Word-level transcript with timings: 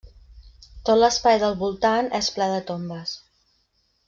Tot 0.89 0.99
l'espai 1.01 1.37
del 1.45 1.53
voltant 1.61 2.09
és 2.23 2.31
ple 2.39 2.49
de 2.55 2.59
tombes. 2.71 3.15